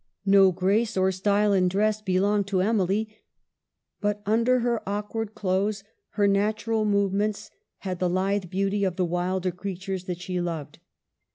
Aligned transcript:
No 0.25 0.51
grace 0.51 0.97
or 0.97 1.11
style 1.11 1.53
in 1.53 1.67
dress 1.69 2.01
be 2.01 2.19
longed 2.19 2.47
to 2.47 2.61
Emily, 2.61 3.19
but 3.99 4.23
under 4.25 4.61
her 4.61 4.81
awkward 4.89 5.35
clothes 5.35 5.83
her 6.13 6.27
natural 6.27 6.85
movements 6.85 7.51
had 7.81 7.99
the 7.99 8.09
lithe 8.09 8.49
beauty 8.49 8.83
of 8.83 8.95
the 8.95 9.05
wild 9.05 9.55
creatures 9.57 10.05
that 10.05 10.19
she 10.19 10.41
loved. 10.41 10.79